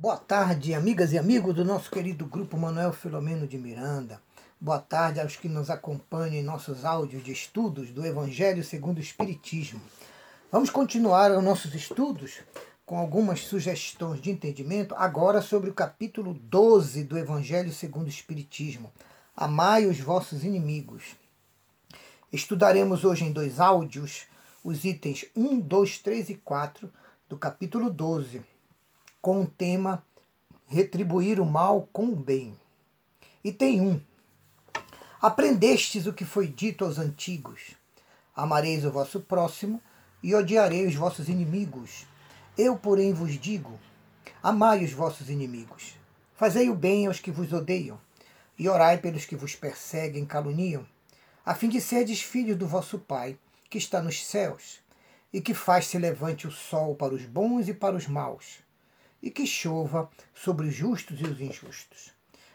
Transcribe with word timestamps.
Boa 0.00 0.16
tarde, 0.16 0.72
amigas 0.72 1.12
e 1.12 1.18
amigos 1.18 1.54
do 1.54 1.62
nosso 1.62 1.90
querido 1.90 2.24
grupo 2.24 2.56
Manuel 2.56 2.90
Filomeno 2.90 3.46
de 3.46 3.58
Miranda. 3.58 4.18
Boa 4.58 4.78
tarde 4.78 5.20
aos 5.20 5.36
que 5.36 5.46
nos 5.46 5.68
acompanham 5.68 6.36
em 6.36 6.42
nossos 6.42 6.86
áudios 6.86 7.22
de 7.22 7.32
estudos 7.32 7.90
do 7.90 8.06
Evangelho 8.06 8.64
segundo 8.64 8.96
o 8.96 9.02
Espiritismo. 9.02 9.78
Vamos 10.50 10.70
continuar 10.70 11.30
os 11.32 11.44
nossos 11.44 11.74
estudos 11.74 12.40
com 12.86 12.96
algumas 12.96 13.40
sugestões 13.40 14.22
de 14.22 14.30
entendimento, 14.30 14.94
agora 14.94 15.42
sobre 15.42 15.68
o 15.68 15.74
capítulo 15.74 16.32
12 16.32 17.04
do 17.04 17.18
Evangelho 17.18 17.70
segundo 17.70 18.06
o 18.06 18.08
Espiritismo. 18.08 18.90
Amai 19.36 19.84
os 19.84 20.00
vossos 20.00 20.44
inimigos. 20.44 21.14
Estudaremos 22.32 23.04
hoje 23.04 23.26
em 23.26 23.32
dois 23.32 23.60
áudios 23.60 24.22
os 24.64 24.82
itens 24.86 25.26
1, 25.36 25.60
2, 25.60 25.98
3 25.98 26.30
e 26.30 26.34
4 26.36 26.90
do 27.28 27.36
capítulo 27.36 27.90
12 27.90 28.42
com 29.20 29.42
o 29.42 29.46
tema 29.46 30.04
Retribuir 30.66 31.40
o 31.40 31.44
mal 31.44 31.88
com 31.92 32.06
o 32.06 32.16
bem. 32.16 32.56
E 33.42 33.52
tem 33.52 33.80
um. 33.80 34.00
Aprendestes 35.20 36.06
o 36.06 36.12
que 36.12 36.24
foi 36.24 36.46
dito 36.46 36.84
aos 36.84 36.96
antigos: 36.96 37.72
Amareis 38.36 38.84
o 38.84 38.92
vosso 38.92 39.20
próximo 39.20 39.82
e 40.22 40.32
odiarei 40.32 40.86
os 40.86 40.94
vossos 40.94 41.28
inimigos. 41.28 42.06
Eu, 42.56 42.76
porém, 42.76 43.12
vos 43.12 43.32
digo: 43.32 43.80
Amai 44.40 44.84
os 44.84 44.92
vossos 44.92 45.28
inimigos. 45.28 45.96
Fazei 46.36 46.70
o 46.70 46.74
bem 46.74 47.08
aos 47.08 47.18
que 47.18 47.32
vos 47.32 47.52
odeiam, 47.52 48.00
e 48.56 48.68
orai 48.68 48.98
pelos 48.98 49.24
que 49.24 49.34
vos 49.34 49.56
perseguem 49.56 50.22
e 50.22 50.26
caluniam, 50.26 50.86
a 51.44 51.52
fim 51.54 51.68
de 51.68 51.80
serdes 51.80 52.22
filhos 52.22 52.56
do 52.56 52.66
vosso 52.68 52.98
Pai, 52.98 53.36
que 53.68 53.76
está 53.76 54.00
nos 54.00 54.24
céus, 54.24 54.78
e 55.32 55.40
que 55.40 55.52
faz 55.52 55.86
se 55.86 55.98
levante 55.98 56.46
o 56.46 56.52
sol 56.52 56.94
para 56.94 57.12
os 57.12 57.26
bons 57.26 57.68
e 57.68 57.74
para 57.74 57.96
os 57.96 58.06
maus 58.06 58.69
e 59.22 59.30
que 59.30 59.46
chova 59.46 60.10
sobre 60.34 60.66
os 60.68 60.74
justos 60.74 61.20
e 61.20 61.24
os 61.24 61.40
injustos. 61.40 62.12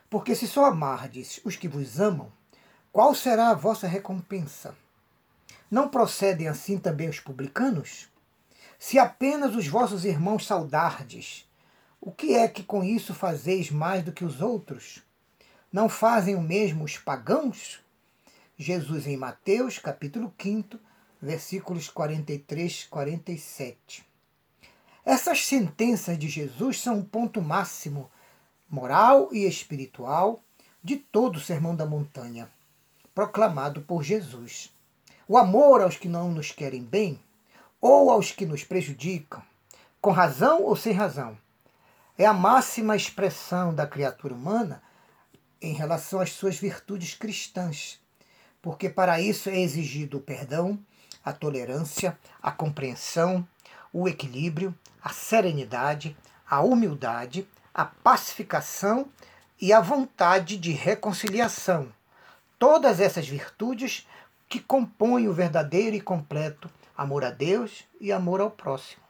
Porque 0.10 0.36
se 0.36 0.48
só 0.48 0.66
amardes 0.66 1.40
os 1.44 1.56
que 1.56 1.68
vos 1.68 2.00
amam, 2.00 2.32
qual 2.92 3.14
será 3.14 3.50
a 3.50 3.56
vossa 3.56 3.88
recompensa? 3.88 4.76
Não 5.70 5.90
procedem 5.90 6.48
assim 6.48 6.78
também 6.78 7.10
os 7.10 7.20
publicanos? 7.20 8.08
Se 8.80 9.00
apenas 9.00 9.56
os 9.56 9.68
vossos 9.68 10.06
irmãos 10.06 10.46
saudardes, 10.46 11.50
o 12.00 12.12
que 12.12 12.36
é 12.36 12.48
que 12.48 12.64
com 12.64 12.84
isso 12.84 13.14
fazeis 13.14 13.72
mais 13.72 14.04
do 14.04 14.12
que 14.12 14.24
os 14.24 14.42
outros? 14.42 15.04
Não 15.72 15.90
fazem 15.90 16.36
o 16.36 16.42
mesmo 16.42 16.86
os 16.86 16.98
pagãos? 16.98 17.84
Jesus 18.58 19.08
em 19.08 19.18
Mateus, 19.18 19.80
capítulo 19.80 20.34
5, 20.42 20.80
versículos 21.22 21.90
43 21.90 22.84
e 22.84 22.88
47. 22.88 24.15
Essas 25.06 25.46
sentenças 25.46 26.18
de 26.18 26.28
Jesus 26.28 26.82
são 26.82 26.98
o 26.98 27.06
ponto 27.06 27.40
máximo 27.40 28.10
moral 28.68 29.30
e 29.32 29.46
espiritual 29.46 30.42
de 30.84 30.96
todo 30.96 31.36
o 31.36 31.40
Sermão 31.40 31.76
da 31.76 31.86
Montanha, 31.86 32.50
proclamado 33.14 33.82
por 33.82 34.02
Jesus. 34.02 34.74
O 35.28 35.38
amor 35.38 35.82
aos 35.82 35.96
que 35.96 36.08
não 36.08 36.32
nos 36.32 36.50
querem 36.50 36.84
bem 36.84 37.20
ou 37.80 38.10
aos 38.10 38.32
que 38.32 38.48
nos 38.48 38.64
prejudicam, 38.64 39.44
com 40.02 40.10
razão 40.10 40.64
ou 40.64 40.76
sem 40.76 40.92
razão, 40.92 41.38
é 42.18 42.26
a 42.26 42.34
máxima 42.34 42.96
expressão 42.96 43.76
da 43.76 43.86
criatura 43.86 44.34
humana 44.34 44.82
em 45.62 45.74
relação 45.74 46.20
às 46.20 46.32
suas 46.32 46.58
virtudes 46.58 47.14
cristãs, 47.14 48.00
porque 48.60 48.90
para 48.90 49.22
isso 49.22 49.50
é 49.50 49.60
exigido 49.60 50.18
o 50.18 50.22
perdão, 50.22 50.80
a 51.24 51.32
tolerância, 51.32 52.18
a 52.42 52.52
compreensão, 52.52 53.48
o 53.94 54.08
equilíbrio, 54.08 54.74
a 55.06 55.10
serenidade, 55.10 56.18
a 56.50 56.62
humildade, 56.62 57.48
a 57.72 57.86
pacificação 57.86 59.08
e 59.62 59.72
a 59.72 59.80
vontade 59.80 60.58
de 60.58 60.72
reconciliação. 60.72 61.94
Todas 62.58 63.00
essas 63.00 63.28
virtudes 63.28 64.08
que 64.50 64.60
compõem 64.60 65.28
o 65.28 65.34
verdadeiro 65.34 65.96
e 65.96 66.02
completo 66.02 66.68
amor 66.98 67.24
a 67.24 67.30
Deus 67.30 67.84
e 68.02 68.12
amor 68.12 68.42
ao 68.42 68.50
próximo. 68.50 69.04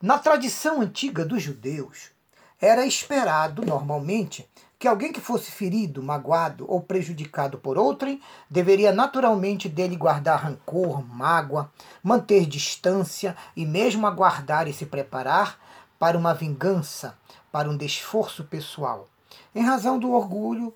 Na 0.00 0.20
tradição 0.20 0.80
antiga 0.80 1.24
dos 1.24 1.42
judeus, 1.42 2.12
era 2.60 2.86
esperado 2.86 3.66
normalmente 3.66 4.48
que 4.80 4.88
alguém 4.88 5.12
que 5.12 5.20
fosse 5.20 5.50
ferido, 5.50 6.02
magoado 6.02 6.64
ou 6.66 6.80
prejudicado 6.80 7.58
por 7.58 7.76
outrem 7.76 8.18
deveria 8.48 8.90
naturalmente 8.90 9.68
dele 9.68 9.94
guardar 9.94 10.42
rancor, 10.42 11.06
mágoa, 11.06 11.70
manter 12.02 12.46
distância 12.46 13.36
e 13.54 13.66
mesmo 13.66 14.06
aguardar 14.06 14.66
e 14.66 14.72
se 14.72 14.86
preparar 14.86 15.60
para 15.98 16.16
uma 16.16 16.32
vingança, 16.32 17.14
para 17.52 17.68
um 17.68 17.76
desforço 17.76 18.44
pessoal, 18.44 19.10
em 19.54 19.62
razão 19.62 19.98
do 19.98 20.12
orgulho 20.12 20.74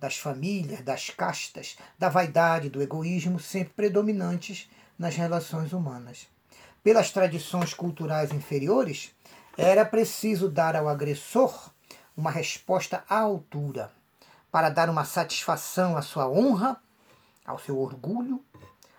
das 0.00 0.16
famílias, 0.16 0.80
das 0.80 1.10
castas, 1.10 1.76
da 1.98 2.08
vaidade, 2.08 2.70
do 2.70 2.80
egoísmo 2.80 3.38
sempre 3.38 3.74
predominantes 3.74 4.70
nas 4.98 5.14
relações 5.14 5.74
humanas. 5.74 6.26
Pelas 6.82 7.10
tradições 7.10 7.74
culturais 7.74 8.32
inferiores, 8.32 9.14
era 9.58 9.84
preciso 9.84 10.48
dar 10.48 10.74
ao 10.74 10.88
agressor 10.88 11.70
uma 12.16 12.30
resposta 12.30 13.04
à 13.08 13.20
altura, 13.20 13.90
para 14.50 14.68
dar 14.68 14.90
uma 14.90 15.04
satisfação 15.04 15.96
à 15.96 16.02
sua 16.02 16.28
honra, 16.28 16.76
ao 17.44 17.58
seu 17.58 17.78
orgulho, 17.78 18.42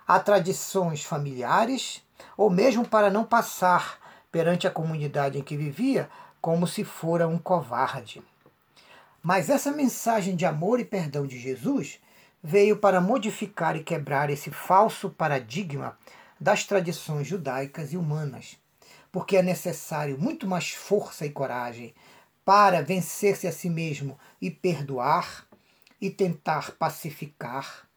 a 0.06 0.18
tradições 0.20 1.04
familiares, 1.04 2.02
ou 2.36 2.50
mesmo 2.50 2.86
para 2.86 3.10
não 3.10 3.24
passar 3.24 3.98
perante 4.30 4.66
a 4.66 4.70
comunidade 4.70 5.38
em 5.38 5.42
que 5.42 5.56
vivia 5.56 6.10
como 6.40 6.66
se 6.66 6.84
fora 6.84 7.28
um 7.28 7.38
covarde. 7.38 8.22
Mas 9.22 9.48
essa 9.48 9.72
mensagem 9.72 10.36
de 10.36 10.44
amor 10.44 10.80
e 10.80 10.84
perdão 10.84 11.26
de 11.26 11.38
Jesus 11.38 12.00
veio 12.42 12.76
para 12.76 13.00
modificar 13.00 13.74
e 13.76 13.82
quebrar 13.82 14.28
esse 14.28 14.50
falso 14.50 15.08
paradigma 15.08 15.96
das 16.38 16.64
tradições 16.64 17.26
judaicas 17.26 17.92
e 17.92 17.96
humanas, 17.96 18.58
porque 19.10 19.38
é 19.38 19.42
necessário 19.42 20.18
muito 20.18 20.46
mais 20.46 20.70
força 20.70 21.24
e 21.24 21.30
coragem 21.30 21.94
para 22.44 22.82
vencer-se 22.82 23.46
a 23.46 23.52
si 23.52 23.70
mesmo 23.70 24.18
e 24.40 24.50
perdoar 24.50 25.46
e 26.00 26.10
tentar 26.10 26.72
pacificar, 26.72 27.88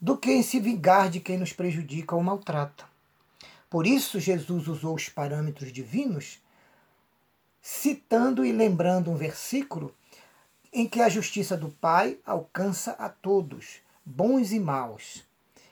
do 0.00 0.16
que 0.16 0.30
em 0.30 0.42
se 0.42 0.60
vingar 0.60 1.08
de 1.08 1.20
quem 1.20 1.38
nos 1.38 1.52
prejudica 1.52 2.14
ou 2.14 2.22
maltrata. 2.22 2.84
Por 3.68 3.86
isso, 3.86 4.18
Jesus 4.18 4.66
usou 4.66 4.94
os 4.94 5.08
parâmetros 5.08 5.72
divinos, 5.72 6.42
citando 7.62 8.44
e 8.44 8.52
lembrando 8.52 9.10
um 9.10 9.16
versículo 9.16 9.94
em 10.72 10.88
que 10.88 11.00
a 11.00 11.08
justiça 11.08 11.56
do 11.56 11.68
Pai 11.68 12.18
alcança 12.24 12.92
a 12.92 13.08
todos, 13.08 13.80
bons 14.04 14.52
e 14.52 14.60
maus, 14.60 15.24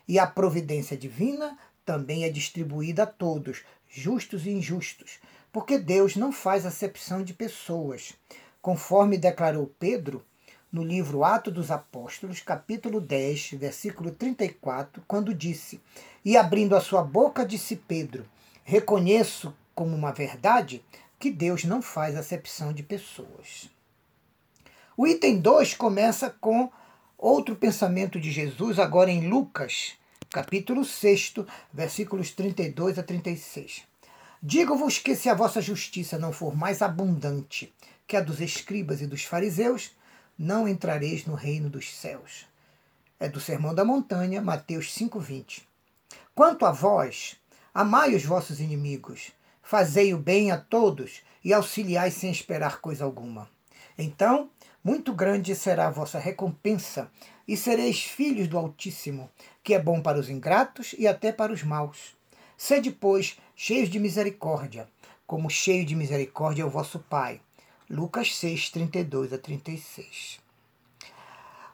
e 0.06 0.18
a 0.18 0.26
providência 0.26 0.96
divina 0.96 1.58
também 1.84 2.24
é 2.24 2.30
distribuída 2.30 3.04
a 3.04 3.06
todos, 3.06 3.64
justos 3.88 4.46
e 4.46 4.50
injustos, 4.50 5.18
porque 5.58 5.76
Deus 5.76 6.14
não 6.14 6.30
faz 6.30 6.64
acepção 6.64 7.20
de 7.20 7.34
pessoas, 7.34 8.14
conforme 8.62 9.18
declarou 9.18 9.66
Pedro 9.76 10.24
no 10.70 10.84
livro 10.84 11.24
Atos 11.24 11.52
dos 11.52 11.72
Apóstolos, 11.72 12.40
capítulo 12.40 13.00
10, 13.00 13.54
versículo 13.54 14.12
34, 14.12 15.02
quando 15.08 15.34
disse: 15.34 15.80
E 16.24 16.36
abrindo 16.36 16.76
a 16.76 16.80
sua 16.80 17.02
boca, 17.02 17.44
disse 17.44 17.74
Pedro: 17.74 18.24
Reconheço 18.62 19.52
como 19.74 19.96
uma 19.96 20.12
verdade 20.12 20.80
que 21.18 21.28
Deus 21.28 21.64
não 21.64 21.82
faz 21.82 22.14
acepção 22.14 22.72
de 22.72 22.84
pessoas. 22.84 23.68
O 24.96 25.08
item 25.08 25.40
2 25.40 25.74
começa 25.74 26.30
com 26.40 26.70
outro 27.18 27.56
pensamento 27.56 28.20
de 28.20 28.30
Jesus, 28.30 28.78
agora 28.78 29.10
em 29.10 29.28
Lucas, 29.28 29.94
capítulo 30.30 30.84
6, 30.84 31.34
versículos 31.72 32.30
32 32.30 32.96
a 32.96 33.02
36. 33.02 33.87
Digo-vos 34.42 34.98
que 34.98 35.16
se 35.16 35.28
a 35.28 35.34
vossa 35.34 35.60
justiça 35.60 36.16
não 36.16 36.32
for 36.32 36.54
mais 36.54 36.80
abundante 36.80 37.74
que 38.06 38.16
a 38.16 38.20
dos 38.20 38.40
escribas 38.40 39.02
e 39.02 39.06
dos 39.06 39.24
fariseus, 39.24 39.90
não 40.38 40.68
entrareis 40.68 41.26
no 41.26 41.34
reino 41.34 41.68
dos 41.68 41.92
céus. 41.92 42.46
É 43.18 43.28
do 43.28 43.40
Sermão 43.40 43.74
da 43.74 43.84
Montanha, 43.84 44.40
Mateus 44.40 44.94
5:20. 44.94 45.66
Quanto 46.36 46.64
a 46.64 46.70
vós, 46.70 47.36
amai 47.74 48.14
os 48.14 48.24
vossos 48.24 48.60
inimigos, 48.60 49.32
fazei 49.60 50.14
o 50.14 50.18
bem 50.18 50.52
a 50.52 50.56
todos 50.56 51.22
e 51.44 51.52
auxiliai 51.52 52.12
sem 52.12 52.30
esperar 52.30 52.80
coisa 52.80 53.04
alguma. 53.04 53.50
Então, 53.98 54.48
muito 54.84 55.12
grande 55.12 55.56
será 55.56 55.88
a 55.88 55.90
vossa 55.90 56.18
recompensa, 56.18 57.10
e 57.46 57.56
sereis 57.56 58.04
filhos 58.04 58.46
do 58.46 58.56
Altíssimo, 58.56 59.28
que 59.64 59.74
é 59.74 59.82
bom 59.82 60.00
para 60.00 60.18
os 60.18 60.30
ingratos 60.30 60.94
e 60.96 61.08
até 61.08 61.32
para 61.32 61.52
os 61.52 61.64
maus. 61.64 62.17
Sede, 62.60 62.90
pois, 62.90 63.38
cheios 63.54 63.88
de 63.88 64.00
misericórdia, 64.00 64.88
como 65.24 65.48
cheio 65.48 65.86
de 65.86 65.94
misericórdia 65.94 66.62
é 66.62 66.66
o 66.66 66.68
vosso 66.68 66.98
Pai. 66.98 67.40
Lucas 67.88 68.34
6, 68.34 68.70
32 68.70 69.32
a 69.32 69.38
36. 69.38 70.40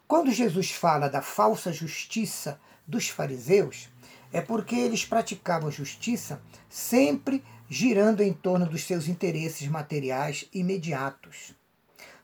Quando 0.06 0.31
Jesus 0.31 0.70
fala 0.70 1.08
da 1.08 1.22
falsa 1.22 1.72
justiça 1.72 2.60
dos 2.86 3.08
fariseus, 3.08 3.88
é 4.31 4.42
porque 4.42 4.76
eles 4.76 5.06
praticavam 5.06 5.70
justiça 5.70 6.42
sempre 6.69 7.42
girando 7.66 8.22
em 8.22 8.34
torno 8.34 8.66
dos 8.66 8.84
seus 8.84 9.08
interesses 9.08 9.66
materiais 9.66 10.46
imediatos. 10.52 11.54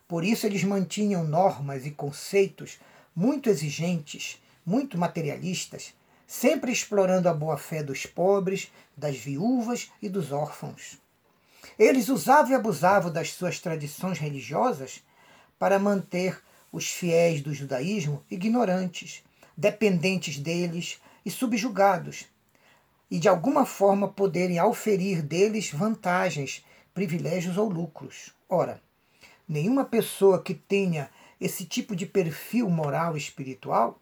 Por 0.07 0.23
isso 0.23 0.45
eles 0.45 0.65
mantinham 0.65 1.25
normas 1.25 1.87
e 1.87 1.91
conceitos 1.93 2.79
muito 3.17 3.49
exigentes, 3.49 4.39
muito 4.67 4.99
materialistas, 4.99 5.95
sempre 6.31 6.71
explorando 6.71 7.29
a 7.29 7.35
boa-fé 7.35 7.83
dos 7.83 8.07
pobres, 8.07 8.71
das 8.97 9.17
viúvas 9.17 9.91
e 10.01 10.09
dos 10.09 10.31
órfãos. 10.31 10.97
Eles 11.77 12.09
usavam 12.09 12.53
e 12.53 12.55
abusavam 12.55 13.13
das 13.13 13.33
suas 13.33 13.59
tradições 13.59 14.17
religiosas 14.17 15.03
para 15.59 15.77
manter 15.77 16.41
os 16.71 16.87
fiéis 16.87 17.41
do 17.41 17.53
judaísmo 17.53 18.25
ignorantes, 18.31 19.25
dependentes 19.57 20.39
deles 20.39 21.01
e 21.27 21.33
subjugados, 21.33 22.27
e 23.11 23.19
de 23.19 23.29
alguma 23.29 23.67
forma 23.67 24.07
poderem 24.07 24.57
auferir 24.57 25.23
deles 25.23 25.73
vantagens, 25.73 26.65
privilégios 26.95 27.59
ou 27.59 27.69
lucros. 27.69 28.33
Ora, 28.49 28.81
nenhuma 29.49 29.85
pessoa 29.85 30.41
que 30.41 30.55
tenha 30.55 31.11
esse 31.41 31.65
tipo 31.65 31.97
de 31.97 32.07
perfil 32.07 32.71
moral 32.71 33.17
e 33.17 33.19
espiritual, 33.19 34.01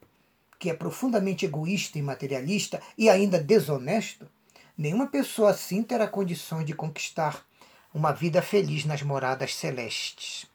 que 0.59 0.71
é 0.71 0.75
profundamente 0.75 1.45
egoísta 1.45 1.99
e 1.99 2.03
materialista 2.03 2.83
e 2.97 3.09
ainda 3.09 3.39
desonesto, 3.39 4.29
nenhuma 4.77 5.07
pessoa 5.07 5.51
assim 5.51 5.83
terá 5.83 6.07
condições 6.09 6.65
de 6.65 6.75
conquistar 6.75 7.47
uma 7.95 8.13
vida 8.13 8.43
feliz 8.43 8.85
nas 8.85 9.03
moradas 9.03 9.55
celestes. 9.55 10.47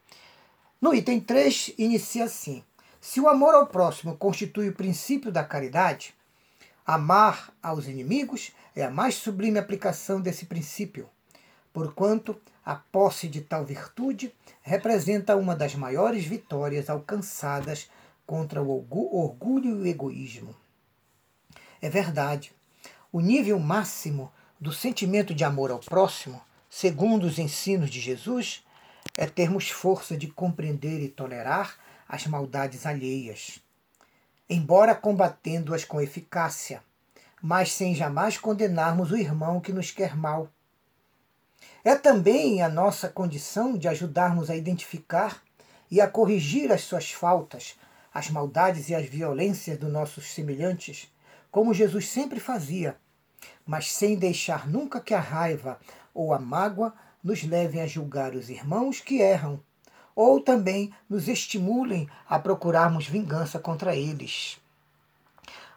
No 0.81 0.93
item 0.93 1.19
3, 1.19 1.73
inicia 1.77 2.25
assim: 2.25 2.63
Se 2.99 3.19
o 3.19 3.29
amor 3.29 3.55
ao 3.55 3.67
próximo 3.67 4.17
constitui 4.17 4.69
o 4.69 4.75
princípio 4.75 5.31
da 5.31 5.43
caridade, 5.43 6.13
amar 6.85 7.53
aos 7.61 7.87
inimigos 7.87 8.51
é 8.75 8.83
a 8.83 8.91
mais 8.91 9.15
sublime 9.15 9.57
aplicação 9.57 10.19
desse 10.19 10.45
princípio, 10.45 11.09
porquanto 11.71 12.39
a 12.65 12.75
posse 12.75 13.27
de 13.27 13.41
tal 13.41 13.65
virtude 13.65 14.33
representa 14.61 15.35
uma 15.35 15.55
das 15.55 15.75
maiores 15.75 16.25
vitórias 16.25 16.89
alcançadas 16.89 17.89
contra 18.25 18.61
o 18.61 18.69
orgulho 18.69 19.69
e 19.69 19.73
o 19.73 19.85
egoísmo. 19.85 20.55
É 21.81 21.89
verdade, 21.89 22.53
o 23.11 23.19
nível 23.19 23.59
máximo 23.59 24.31
do 24.59 24.71
sentimento 24.71 25.33
de 25.33 25.43
amor 25.43 25.71
ao 25.71 25.79
próximo, 25.79 26.41
segundo 26.69 27.25
os 27.25 27.37
ensinos 27.37 27.89
de 27.89 27.99
Jesus, 27.99 28.65
é 29.17 29.25
termos 29.25 29.69
força 29.69 30.17
de 30.17 30.27
compreender 30.27 31.01
e 31.01 31.09
tolerar 31.09 31.77
as 32.07 32.25
maldades 32.25 32.85
alheias, 32.85 33.59
embora 34.49 34.95
combatendo-as 34.95 35.83
com 35.83 36.01
eficácia, 36.01 36.83
mas 37.41 37.71
sem 37.73 37.93
jamais 37.93 38.37
condenarmos 38.37 39.11
o 39.11 39.17
irmão 39.17 39.59
que 39.59 39.73
nos 39.73 39.91
quer 39.91 40.15
mal 40.15 40.49
é 41.83 41.95
também 41.95 42.61
a 42.61 42.69
nossa 42.69 43.09
condição 43.09 43.77
de 43.77 43.87
ajudarmos 43.87 44.49
a 44.49 44.55
identificar 44.55 45.43
e 45.91 45.99
a 45.99 46.07
corrigir 46.07 46.71
as 46.71 46.81
suas 46.81 47.11
faltas, 47.11 47.75
as 48.13 48.29
maldades 48.29 48.89
e 48.89 48.95
as 48.95 49.07
violências 49.07 49.77
dos 49.77 49.91
nossos 49.91 50.33
semelhantes, 50.33 51.11
como 51.49 51.73
Jesus 51.73 52.09
sempre 52.09 52.39
fazia, 52.39 52.97
mas 53.65 53.91
sem 53.91 54.15
deixar 54.15 54.67
nunca 54.67 55.01
que 55.01 55.13
a 55.13 55.19
raiva 55.19 55.79
ou 56.13 56.33
a 56.33 56.39
mágoa 56.39 56.93
nos 57.23 57.43
levem 57.43 57.81
a 57.81 57.87
julgar 57.87 58.35
os 58.35 58.49
irmãos 58.49 58.99
que 58.99 59.21
erram, 59.21 59.61
ou 60.15 60.39
também 60.39 60.93
nos 61.09 61.27
estimulem 61.27 62.07
a 62.27 62.37
procurarmos 62.37 63.07
vingança 63.07 63.57
contra 63.57 63.95
eles. 63.95 64.59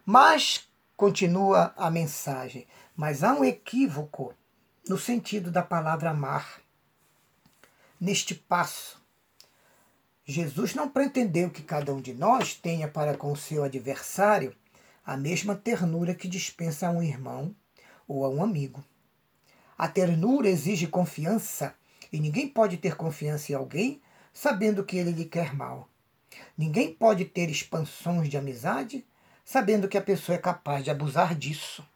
Mas, 0.05 0.69
continua 0.97 1.73
a 1.77 1.91
mensagem, 1.91 2.67
mas 2.94 3.25
há 3.25 3.33
um 3.33 3.44
equívoco 3.44 4.35
no 4.88 4.99
sentido 4.99 5.50
da 5.50 5.62
palavra 5.62 6.11
amar. 6.11 6.61
Neste 8.00 8.35
passo, 8.35 9.03
Jesus 10.28 10.75
não 10.75 10.88
pretendeu 10.88 11.49
que 11.49 11.62
cada 11.62 11.94
um 11.94 12.00
de 12.00 12.12
nós 12.12 12.55
tenha 12.55 12.88
para 12.88 13.17
com 13.17 13.31
o 13.31 13.37
seu 13.37 13.62
adversário 13.62 14.52
a 15.05 15.17
mesma 15.17 15.55
ternura 15.55 16.17
que 16.17 16.26
dispensa 16.26 16.88
a 16.88 16.90
um 16.90 17.00
irmão 17.00 17.55
ou 18.08 18.25
a 18.25 18.28
um 18.28 18.43
amigo. 18.43 18.84
A 19.78 19.87
ternura 19.87 20.49
exige 20.49 20.88
confiança 20.88 21.75
e 22.12 22.19
ninguém 22.19 22.49
pode 22.49 22.76
ter 22.76 22.96
confiança 22.96 23.52
em 23.52 23.55
alguém 23.55 24.02
sabendo 24.32 24.84
que 24.84 24.96
ele 24.96 25.12
lhe 25.12 25.26
quer 25.26 25.55
mal. 25.55 25.88
Ninguém 26.58 26.93
pode 26.93 27.25
ter 27.25 27.49
expansões 27.49 28.28
de 28.28 28.37
amizade 28.37 29.06
sabendo 29.44 29.87
que 29.87 29.96
a 29.96 30.02
pessoa 30.02 30.34
é 30.34 30.40
capaz 30.40 30.82
de 30.82 30.90
abusar 30.90 31.37
disso 31.37 31.87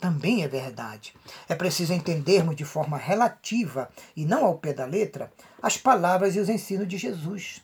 também 0.00 0.42
é 0.42 0.48
verdade. 0.48 1.14
É 1.48 1.54
preciso 1.54 1.92
entendermos 1.92 2.54
de 2.54 2.64
forma 2.64 2.96
relativa 2.96 3.90
e 4.14 4.24
não 4.24 4.44
ao 4.44 4.58
pé 4.58 4.72
da 4.72 4.84
letra 4.84 5.32
as 5.62 5.76
palavras 5.76 6.36
e 6.36 6.40
os 6.40 6.48
ensinos 6.48 6.86
de 6.86 6.98
Jesus. 6.98 7.62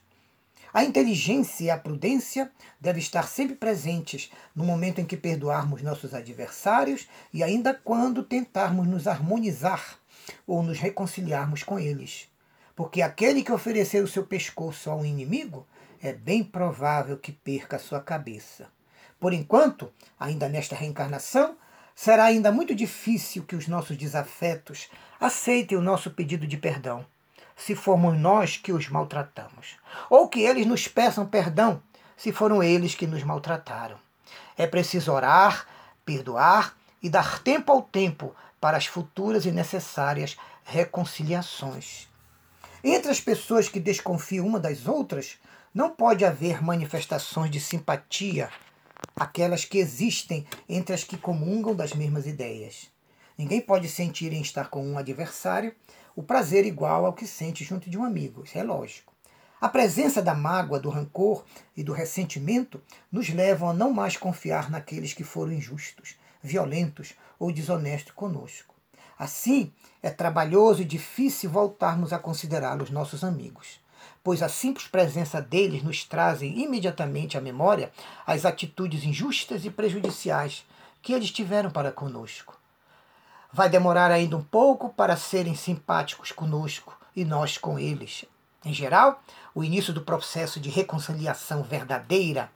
A 0.73 0.83
inteligência 0.83 1.65
e 1.65 1.71
a 1.71 1.77
prudência 1.77 2.51
devem 2.81 3.03
estar 3.03 3.29
sempre 3.29 3.55
presentes 3.55 4.31
no 4.57 4.65
momento 4.65 5.01
em 5.01 5.05
que 5.05 5.19
perdoarmos 5.19 5.83
nossos 5.83 6.15
adversários 6.15 7.07
e 7.33 7.43
ainda 7.43 7.75
quando 7.75 8.23
tentarmos 8.23 8.89
nos 8.89 9.07
harmonizar 9.07 9.99
ou 10.47 10.63
nos 10.63 10.79
reconciliarmos 10.79 11.63
com 11.63 11.79
eles. 11.79 12.29
Porque 12.75 13.03
aquele 13.03 13.43
que 13.43 13.53
oferecer 13.53 14.03
o 14.03 14.09
seu 14.09 14.25
pescoço 14.25 14.91
a 14.91 14.97
um 14.97 15.05
inimigo 15.05 15.67
é 16.01 16.15
bem 16.15 16.43
provável 16.43 17.19
que 17.19 17.33
perca 17.33 17.77
a 17.77 17.79
sua 17.79 18.01
cabeça. 18.01 18.67
Por 19.21 19.35
enquanto, 19.35 19.93
ainda 20.19 20.49
nesta 20.49 20.75
reencarnação, 20.75 21.57
será 21.95 22.25
ainda 22.25 22.51
muito 22.51 22.75
difícil 22.75 23.45
que 23.45 23.57
os 23.57 23.69
nossos 23.69 23.97
desafetos 23.97 24.89
aceitem 25.21 25.79
o 25.79 25.83
nosso 25.83 26.11
pedido 26.11 26.47
de 26.47 26.57
perdão, 26.57 27.07
se 27.57 27.75
formos 27.75 28.19
nós 28.19 28.57
que 28.57 28.73
os 28.73 28.89
maltratamos, 28.89 29.77
ou 30.11 30.29
que 30.29 30.41
eles 30.41 30.67
nos 30.67 30.89
peçam 30.89 31.27
perdão, 31.27 31.83
se 32.17 32.33
foram 32.33 32.63
eles 32.63 32.95
que 32.95 33.07
nos 33.07 33.23
maltrataram. 33.23 33.99
É 34.57 34.67
preciso 34.67 35.13
orar, 35.13 35.67
perdoar 36.05 36.77
e 37.03 37.09
dar 37.09 37.41
tempo 37.43 37.73
ao 37.73 37.83
tempo 37.83 38.35
para 38.61 38.77
as 38.77 38.87
futuras 38.87 39.45
e 39.45 39.51
necessárias 39.51 40.37
reconciliações. 40.65 42.09
Entre 42.83 43.11
as 43.11 43.21
pessoas 43.21 43.69
que 43.69 43.79
desconfiam 43.79 44.47
uma 44.47 44.59
das 44.59 44.87
outras, 44.87 45.39
não 45.75 45.91
pode 45.91 46.25
haver 46.25 46.63
manifestações 46.63 47.51
de 47.51 47.61
simpatia 47.61 48.51
aquelas 49.17 49.65
que 49.65 49.79
existem 49.79 50.47
entre 50.69 50.95
as 50.95 51.05
que 51.05 51.17
comungam 51.17 51.75
das 51.75 51.93
mesmas 51.93 52.27
ideias. 52.27 52.91
Ninguém 53.37 53.61
pode 53.61 53.89
sentir 53.89 54.33
em 54.33 54.41
estar 54.41 54.69
com 54.69 54.87
um 54.87 54.99
adversário 54.99 55.75
o 56.15 56.23
prazer 56.23 56.67
igual 56.67 57.07
ao 57.07 57.13
que 57.13 57.27
sente 57.27 57.65
junto 57.65 57.89
de 57.89 57.97
um 57.97 58.05
amigo, 58.05 58.45
isso 58.45 58.59
é 58.59 58.63
lógico. 58.63 59.13
A 59.61 59.69
presença 59.69 60.21
da 60.21 60.35
mágoa, 60.35 60.81
do 60.81 60.91
rancor 60.91 61.45
e 61.77 61.83
do 61.83 61.93
ressentimento 61.93 62.83
nos 63.11 63.29
levam 63.29 63.71
a 63.71 63.75
não 63.75 63.93
mais 63.93 64.17
confiar 64.17 64.71
naqueles 64.71 65.15
que 65.15 65.25
foram 65.25 65.53
injustos, 65.53 66.17
violentos 66.43 67.15
ou 67.39 67.53
desonestos 67.53 68.13
conosco. 68.13 68.75
Assim, 69.19 69.73
é 70.03 70.11
trabalhoso 70.11 70.83
e 70.83 70.85
difícil 70.85 71.49
voltarmos 71.49 72.13
a 72.13 72.19
considerá-los 72.19 72.91
nossos 72.91 73.23
amigos 73.23 73.82
pois 74.23 74.43
a 74.43 74.49
simples 74.49 74.87
presença 74.87 75.41
deles 75.41 75.83
nos 75.83 76.05
trazem 76.05 76.61
imediatamente 76.61 77.37
à 77.37 77.41
memória 77.41 77.93
as 78.27 78.45
atitudes 78.45 79.05
injustas 79.05 79.65
e 79.65 79.71
prejudiciais 79.71 80.65
que 81.03 81.13
eles 81.13 81.31
tiveram 81.31 81.71
para 81.71 81.91
conosco. 81.91 82.57
Vai 83.53 83.69
demorar 83.69 84.11
ainda 84.11 84.37
um 84.37 84.43
pouco 84.43 84.89
para 84.91 85.17
serem 85.17 85.55
simpáticos 85.55 86.33
conosco 86.33 86.97
e 87.15 87.25
nós 87.25 87.59
com 87.59 87.79
eles. 87.79 88.25
Em 88.65 88.73
geral, 88.73 89.23
o 89.55 89.65
início 89.65 89.93
do 89.93 90.03
processo 90.03 90.61
de 90.61 90.71
reconciliação 90.71 91.63
verdadeira 91.63 92.51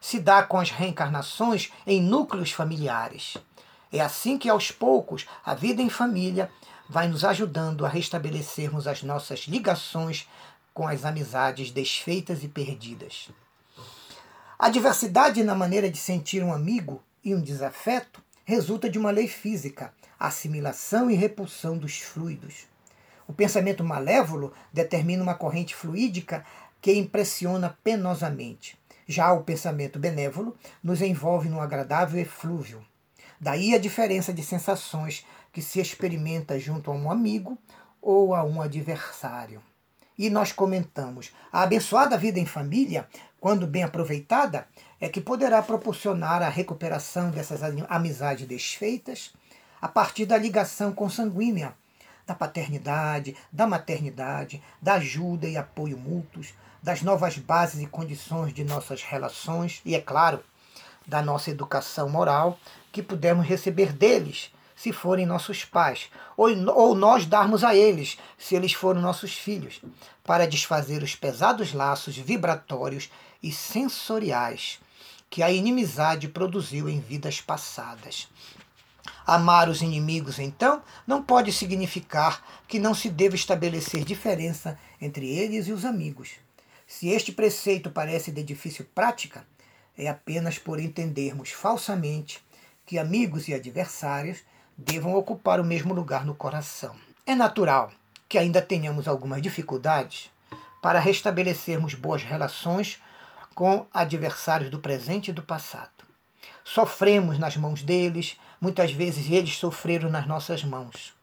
se 0.00 0.20
dá 0.20 0.42
com 0.42 0.58
as 0.58 0.70
reencarnações 0.70 1.72
em 1.86 2.02
núcleos 2.02 2.50
familiares. 2.50 3.38
É 3.90 4.00
assim 4.00 4.36
que, 4.36 4.50
aos 4.50 4.70
poucos, 4.70 5.24
a 5.44 5.54
vida 5.54 5.80
em 5.80 5.88
família 5.88 6.50
vai 6.88 7.08
nos 7.08 7.24
ajudando 7.24 7.86
a 7.86 7.88
restabelecermos 7.88 8.86
as 8.86 9.02
nossas 9.02 9.40
ligações 9.46 10.28
com 10.74 10.88
as 10.88 11.04
amizades 11.04 11.70
desfeitas 11.70 12.42
e 12.42 12.48
perdidas. 12.48 13.30
A 14.58 14.68
diversidade 14.68 15.44
na 15.44 15.54
maneira 15.54 15.88
de 15.88 15.96
sentir 15.96 16.42
um 16.42 16.52
amigo 16.52 17.00
e 17.22 17.32
um 17.32 17.40
desafeto 17.40 18.20
resulta 18.44 18.90
de 18.90 18.98
uma 18.98 19.12
lei 19.12 19.28
física, 19.28 19.94
assimilação 20.18 21.08
e 21.08 21.14
repulsão 21.14 21.78
dos 21.78 22.00
fluidos. 22.00 22.66
O 23.26 23.32
pensamento 23.32 23.84
malévolo 23.84 24.52
determina 24.72 25.22
uma 25.22 25.34
corrente 25.34 25.76
fluídica 25.76 26.44
que 26.80 26.92
impressiona 26.92 27.78
penosamente. 27.84 28.76
Já 29.06 29.32
o 29.32 29.44
pensamento 29.44 29.98
benévolo 29.98 30.56
nos 30.82 31.00
envolve 31.00 31.48
num 31.48 31.60
agradável 31.60 32.20
eflúvio. 32.20 32.84
Daí 33.40 33.74
a 33.74 33.78
diferença 33.78 34.32
de 34.32 34.42
sensações 34.42 35.24
que 35.52 35.62
se 35.62 35.80
experimenta 35.80 36.58
junto 36.58 36.90
a 36.90 36.94
um 36.94 37.10
amigo 37.10 37.56
ou 38.02 38.34
a 38.34 38.42
um 38.42 38.60
adversário 38.60 39.62
e 40.18 40.30
nós 40.30 40.52
comentamos. 40.52 41.32
A 41.52 41.62
abençoada 41.62 42.16
vida 42.16 42.38
em 42.38 42.46
família, 42.46 43.08
quando 43.40 43.66
bem 43.66 43.82
aproveitada, 43.82 44.66
é 45.00 45.08
que 45.08 45.20
poderá 45.20 45.62
proporcionar 45.62 46.42
a 46.42 46.48
recuperação 46.48 47.30
dessas 47.30 47.60
amizades 47.88 48.46
desfeitas, 48.46 49.32
a 49.80 49.88
partir 49.88 50.24
da 50.24 50.38
ligação 50.38 50.92
consanguínea, 50.92 51.74
da 52.26 52.34
paternidade, 52.34 53.36
da 53.52 53.66
maternidade, 53.66 54.62
da 54.80 54.94
ajuda 54.94 55.46
e 55.46 55.56
apoio 55.56 55.98
mútuos, 55.98 56.54
das 56.82 57.02
novas 57.02 57.36
bases 57.36 57.82
e 57.82 57.86
condições 57.86 58.54
de 58.54 58.64
nossas 58.64 59.02
relações 59.02 59.82
e, 59.84 59.94
é 59.94 60.00
claro, 60.00 60.42
da 61.06 61.20
nossa 61.20 61.50
educação 61.50 62.08
moral 62.08 62.58
que 62.90 63.02
pudermos 63.02 63.46
receber 63.46 63.92
deles, 63.92 64.53
se 64.84 64.92
forem 64.92 65.24
nossos 65.24 65.64
pais, 65.64 66.10
ou, 66.36 66.50
ou 66.74 66.94
nós 66.94 67.24
darmos 67.24 67.64
a 67.64 67.74
eles, 67.74 68.18
se 68.36 68.54
eles 68.54 68.74
forem 68.74 69.00
nossos 69.00 69.32
filhos, 69.32 69.80
para 70.22 70.46
desfazer 70.46 71.02
os 71.02 71.14
pesados 71.14 71.72
laços 71.72 72.18
vibratórios 72.18 73.10
e 73.42 73.50
sensoriais 73.50 74.78
que 75.30 75.42
a 75.42 75.50
inimizade 75.50 76.28
produziu 76.28 76.86
em 76.86 77.00
vidas 77.00 77.40
passadas. 77.40 78.28
Amar 79.26 79.70
os 79.70 79.80
inimigos, 79.80 80.38
então, 80.38 80.82
não 81.06 81.22
pode 81.22 81.50
significar 81.50 82.44
que 82.68 82.78
não 82.78 82.92
se 82.92 83.08
deva 83.08 83.36
estabelecer 83.36 84.04
diferença 84.04 84.78
entre 85.00 85.26
eles 85.26 85.66
e 85.66 85.72
os 85.72 85.86
amigos. 85.86 86.32
Se 86.86 87.08
este 87.08 87.32
preceito 87.32 87.90
parece 87.90 88.30
de 88.30 88.42
difícil 88.42 88.86
prática, 88.94 89.46
é 89.96 90.08
apenas 90.08 90.58
por 90.58 90.78
entendermos 90.78 91.52
falsamente 91.52 92.44
que 92.84 92.98
amigos 92.98 93.48
e 93.48 93.54
adversários 93.54 94.44
devam 94.76 95.14
ocupar 95.14 95.60
o 95.60 95.64
mesmo 95.64 95.94
lugar 95.94 96.24
no 96.24 96.34
coração. 96.34 96.94
É 97.26 97.34
natural 97.34 97.90
que 98.28 98.38
ainda 98.38 98.60
tenhamos 98.60 99.06
algumas 99.06 99.40
dificuldades 99.40 100.30
para 100.82 100.98
restabelecermos 100.98 101.94
boas 101.94 102.22
relações 102.22 103.00
com 103.54 103.86
adversários 103.92 104.70
do 104.70 104.78
presente 104.78 105.30
e 105.30 105.32
do 105.32 105.42
passado. 105.42 105.90
Sofremos 106.64 107.38
nas 107.38 107.56
mãos 107.56 107.82
deles, 107.82 108.38
muitas 108.60 108.92
vezes 108.92 109.30
eles 109.30 109.56
sofreram 109.56 110.10
nas 110.10 110.26
nossas 110.26 110.64
mãos. 110.64 111.14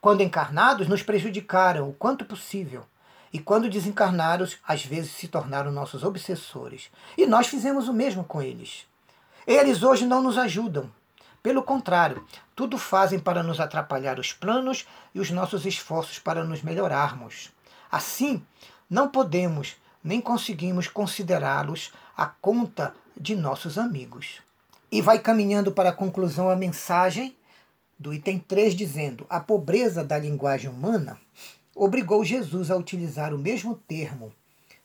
Quando 0.00 0.22
encarnados, 0.22 0.88
nos 0.88 1.02
prejudicaram 1.02 1.88
o 1.88 1.92
quanto 1.92 2.24
possível, 2.24 2.86
e 3.32 3.38
quando 3.38 3.68
desencarnaram, 3.68 4.46
às 4.66 4.84
vezes 4.84 5.12
se 5.12 5.28
tornaram 5.28 5.70
nossos 5.70 6.02
obsessores. 6.02 6.90
E 7.16 7.26
nós 7.26 7.46
fizemos 7.46 7.88
o 7.88 7.92
mesmo 7.92 8.24
com 8.24 8.42
eles. 8.42 8.86
Eles 9.46 9.82
hoje 9.82 10.04
não 10.04 10.22
nos 10.22 10.36
ajudam. 10.36 10.90
Pelo 11.42 11.62
contrário, 11.62 12.24
tudo 12.60 12.76
fazem 12.76 13.18
para 13.18 13.42
nos 13.42 13.58
atrapalhar 13.58 14.18
os 14.18 14.34
planos 14.34 14.86
e 15.14 15.18
os 15.18 15.30
nossos 15.30 15.64
esforços 15.64 16.18
para 16.18 16.44
nos 16.44 16.60
melhorarmos. 16.60 17.50
Assim, 17.90 18.44
não 18.90 19.08
podemos 19.08 19.76
nem 20.04 20.20
conseguimos 20.20 20.86
considerá-los 20.86 21.90
a 22.14 22.26
conta 22.26 22.94
de 23.16 23.34
nossos 23.34 23.78
amigos. 23.78 24.42
E 24.92 25.00
vai 25.00 25.18
caminhando 25.18 25.72
para 25.72 25.88
a 25.88 25.94
conclusão 25.94 26.50
a 26.50 26.54
mensagem 26.54 27.34
do 27.98 28.12
item 28.12 28.38
3, 28.38 28.74
dizendo: 28.74 29.24
A 29.30 29.40
pobreza 29.40 30.04
da 30.04 30.18
linguagem 30.18 30.68
humana 30.68 31.18
obrigou 31.74 32.22
Jesus 32.22 32.70
a 32.70 32.76
utilizar 32.76 33.32
o 33.32 33.38
mesmo 33.38 33.74
termo 33.88 34.34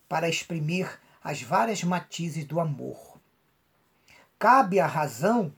para 0.07 0.29
exprimir 0.29 0.89
as 1.21 1.41
várias 1.41 1.83
matizes 1.83 2.45
do 2.45 2.61
amor. 2.61 3.17
Cabe 4.39 4.79
à 4.79 4.87
razão 4.87 5.51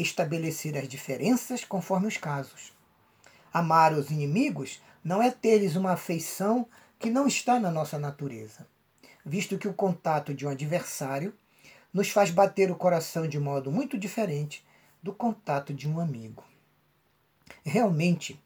estabelecer 0.00 0.76
as 0.76 0.88
diferenças 0.88 1.64
conforme 1.64 2.06
os 2.06 2.16
casos. 2.16 2.72
Amar 3.52 3.92
os 3.92 4.10
inimigos 4.10 4.80
não 5.02 5.22
é 5.22 5.30
ter-lhes 5.30 5.76
uma 5.76 5.92
afeição 5.92 6.66
que 6.98 7.10
não 7.10 7.26
está 7.26 7.58
na 7.58 7.70
nossa 7.70 7.98
natureza 7.98 8.66
visto 9.24 9.58
que 9.58 9.68
o 9.68 9.74
contato 9.74 10.34
de 10.34 10.46
um 10.46 10.50
adversário 10.50 11.34
nos 11.92 12.10
faz 12.10 12.30
bater 12.30 12.70
o 12.70 12.76
coração 12.76 13.26
de 13.26 13.38
modo 13.38 13.70
muito 13.70 13.98
diferente 13.98 14.64
do 15.02 15.12
contato 15.12 15.72
de 15.74 15.88
um 15.88 15.98
amigo. 15.98 16.44
Realmente, 17.64 18.40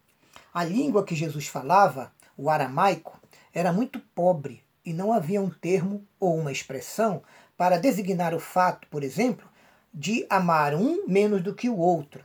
a 0.52 0.64
língua 0.64 1.04
que 1.04 1.14
Jesus 1.14 1.46
falava, 1.46 2.12
o 2.36 2.48
aramaico, 2.48 3.20
era 3.52 3.72
muito 3.72 4.00
pobre 4.14 4.62
e 4.84 4.92
não 4.92 5.12
havia 5.12 5.40
um 5.40 5.50
termo 5.50 6.06
ou 6.18 6.38
uma 6.38 6.52
expressão 6.52 7.22
para 7.56 7.78
designar 7.78 8.34
o 8.34 8.40
fato, 8.40 8.86
por 8.88 9.02
exemplo, 9.02 9.48
de 9.94 10.26
amar 10.28 10.74
um 10.74 11.06
menos 11.06 11.42
do 11.42 11.54
que 11.54 11.68
o 11.68 11.78
outro. 11.78 12.20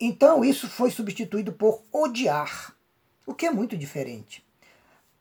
Então 0.00 0.44
isso 0.44 0.68
foi 0.68 0.90
substituído 0.90 1.52
por 1.52 1.80
odiar, 1.92 2.74
o 3.24 3.32
que 3.32 3.46
é 3.46 3.50
muito 3.50 3.76
diferente. 3.76 4.44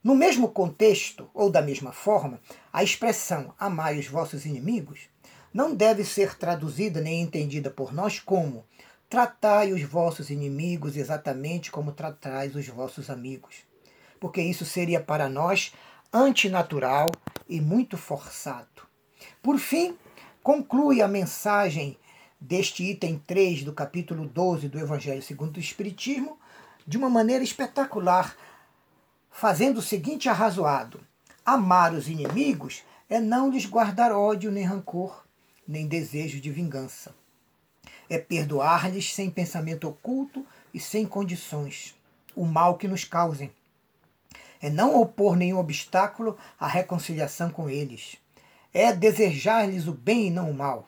No 0.03 0.15
mesmo 0.15 0.49
contexto, 0.49 1.29
ou 1.33 1.49
da 1.49 1.61
mesma 1.61 1.93
forma, 1.93 2.41
a 2.73 2.83
expressão 2.83 3.53
amai 3.57 3.99
os 3.99 4.07
vossos 4.07 4.45
inimigos 4.45 5.07
não 5.53 5.75
deve 5.75 6.03
ser 6.03 6.35
traduzida 6.35 6.99
nem 6.99 7.21
entendida 7.21 7.69
por 7.69 7.93
nós 7.93 8.19
como 8.19 8.65
tratai 9.07 9.71
os 9.71 9.83
vossos 9.83 10.31
inimigos 10.31 10.97
exatamente 10.97 11.69
como 11.69 11.91
tratais 11.91 12.55
os 12.55 12.67
vossos 12.67 13.11
amigos. 13.11 13.57
Porque 14.19 14.41
isso 14.41 14.65
seria 14.65 14.99
para 14.99 15.29
nós 15.29 15.71
antinatural 16.11 17.11
e 17.47 17.61
muito 17.61 17.97
forçado. 17.97 18.87
Por 19.43 19.59
fim, 19.59 19.95
conclui 20.43 21.01
a 21.01 21.07
mensagem 21.07 21.97
deste 22.39 22.83
item 22.83 23.17
3 23.25 23.63
do 23.63 23.71
capítulo 23.71 24.27
12 24.27 24.67
do 24.67 24.77
Evangelho 24.77 25.23
segundo 25.23 25.55
o 25.55 25.59
Espiritismo 25.61 26.37
de 26.85 26.97
uma 26.97 27.09
maneira 27.09 27.45
espetacular, 27.45 28.35
fazendo 29.31 29.77
o 29.77 29.81
seguinte 29.81 30.27
arrazoado: 30.27 30.99
amar 31.45 31.93
os 31.93 32.09
inimigos 32.09 32.83
é 33.09 33.21
não 33.21 33.49
lhes 33.49 33.65
guardar 33.65 34.11
ódio 34.11 34.51
nem 34.51 34.65
rancor, 34.65 35.23
nem 35.65 35.87
desejo 35.87 36.41
de 36.41 36.51
vingança. 36.51 37.15
É 38.09 38.17
perdoar-lhes 38.17 39.13
sem 39.13 39.31
pensamento 39.31 39.87
oculto 39.87 40.45
e 40.73 40.79
sem 40.79 41.05
condições 41.05 41.95
o 42.35 42.45
mal 42.45 42.77
que 42.77 42.87
nos 42.87 43.05
causem. 43.05 43.49
É 44.61 44.69
não 44.69 44.99
opor 44.99 45.37
nenhum 45.37 45.57
obstáculo 45.57 46.37
à 46.59 46.67
reconciliação 46.67 47.49
com 47.49 47.69
eles. 47.69 48.17
É 48.73 48.91
desejar-lhes 48.91 49.87
o 49.87 49.93
bem 49.93 50.27
e 50.27 50.31
não 50.31 50.49
o 50.49 50.53
mal. 50.53 50.87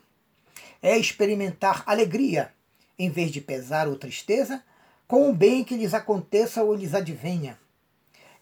É 0.81 0.97
experimentar 0.97 1.83
alegria, 1.85 2.51
em 2.97 3.09
vez 3.09 3.31
de 3.31 3.41
pesar 3.41 3.87
ou 3.87 3.95
tristeza, 3.95 4.63
com 5.07 5.29
o 5.29 5.33
bem 5.33 5.63
que 5.63 5.77
lhes 5.77 5.93
aconteça 5.93 6.63
ou 6.63 6.73
lhes 6.73 6.93
advenha 6.93 7.57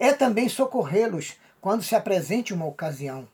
é 0.04 0.12
também 0.12 0.50
socorrê-los 0.50 1.38
quando 1.62 1.82
se 1.82 1.96
apresente 1.96 2.54
uma 2.54 2.66
ocasião. 2.66 3.26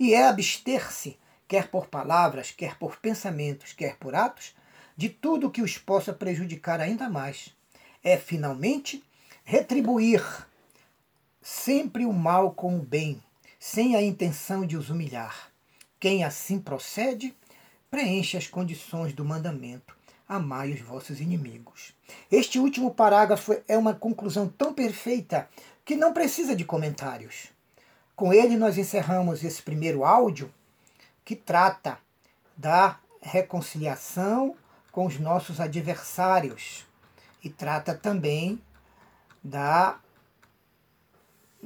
E 0.00 0.14
é 0.14 0.26
abster-se, 0.26 1.18
quer 1.46 1.68
por 1.68 1.88
palavras, 1.88 2.50
quer 2.50 2.78
por 2.78 2.96
pensamentos, 2.96 3.74
quer 3.74 3.96
por 3.96 4.14
atos, 4.14 4.54
de 4.96 5.10
tudo 5.10 5.50
que 5.50 5.60
os 5.60 5.76
possa 5.76 6.14
prejudicar 6.14 6.80
ainda 6.80 7.08
mais. 7.10 7.54
É, 8.02 8.16
finalmente, 8.16 9.04
retribuir 9.44 10.24
sempre 11.42 12.06
o 12.06 12.14
mal 12.14 12.52
com 12.52 12.76
o 12.76 12.82
bem, 12.82 13.22
sem 13.68 13.96
a 13.96 14.00
intenção 14.00 14.64
de 14.64 14.76
os 14.76 14.90
humilhar. 14.90 15.50
Quem 15.98 16.22
assim 16.22 16.56
procede, 16.56 17.34
preenche 17.90 18.36
as 18.36 18.46
condições 18.46 19.12
do 19.12 19.24
mandamento. 19.24 19.96
Amai 20.28 20.70
os 20.70 20.80
vossos 20.80 21.20
inimigos. 21.20 21.92
Este 22.30 22.60
último 22.60 22.94
parágrafo 22.94 23.60
é 23.66 23.76
uma 23.76 23.92
conclusão 23.92 24.48
tão 24.48 24.72
perfeita 24.72 25.48
que 25.84 25.96
não 25.96 26.12
precisa 26.12 26.54
de 26.54 26.64
comentários. 26.64 27.48
Com 28.14 28.32
ele, 28.32 28.56
nós 28.56 28.78
encerramos 28.78 29.42
esse 29.42 29.60
primeiro 29.60 30.04
áudio 30.04 30.48
que 31.24 31.34
trata 31.34 31.98
da 32.56 33.00
reconciliação 33.20 34.54
com 34.92 35.06
os 35.06 35.18
nossos 35.18 35.58
adversários 35.58 36.86
e 37.42 37.50
trata 37.50 37.96
também 37.96 38.62
da 39.42 39.98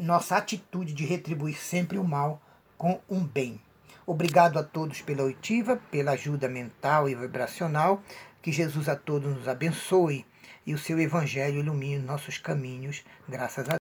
nossa 0.00 0.36
atitude 0.36 0.92
de 0.92 1.04
retribuir 1.04 1.56
sempre 1.56 1.98
o 1.98 2.04
mal 2.04 2.40
com 2.76 3.00
um 3.08 3.22
bem. 3.22 3.60
Obrigado 4.06 4.58
a 4.58 4.64
todos 4.64 5.02
pela 5.02 5.22
oitiva, 5.22 5.76
pela 5.90 6.12
ajuda 6.12 6.48
mental 6.48 7.08
e 7.08 7.14
vibracional. 7.14 8.02
Que 8.42 8.50
Jesus 8.50 8.88
a 8.88 8.96
todos 8.96 9.36
nos 9.36 9.46
abençoe 9.46 10.24
e 10.66 10.72
o 10.72 10.78
seu 10.78 10.98
Evangelho 10.98 11.60
ilumine 11.60 11.98
nossos 11.98 12.38
caminhos. 12.38 13.04
Graças 13.28 13.68
a 13.68 13.78